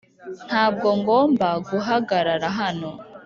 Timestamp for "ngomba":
0.99-1.47